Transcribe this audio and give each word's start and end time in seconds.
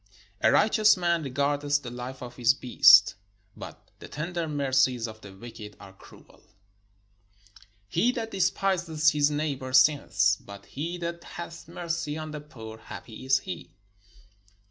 A 0.43 0.51
righteous 0.51 0.97
man 0.97 1.21
regardeth 1.21 1.83
the 1.83 1.91
life 1.91 2.23
of 2.23 2.37
his 2.37 2.55
beast: 2.55 3.13
but 3.55 3.91
the 3.99 4.07
tender 4.07 4.47
mercies 4.47 5.07
of 5.07 5.21
the 5.21 5.31
wicked 5.31 5.75
are 5.79 5.93
cruel. 5.93 6.41
He 7.87 8.11
that 8.13 8.31
despise 8.31 8.87
th 8.87 9.11
his 9.11 9.29
neighbour 9.29 9.73
sinneth: 9.73 10.37
but 10.39 10.65
he 10.65 10.97
that 10.97 11.23
hath 11.23 11.67
mercy 11.67 12.17
on 12.17 12.31
the 12.31 12.41
poor, 12.41 12.79
happy 12.79 13.23
is 13.25 13.37
he. 13.41 13.75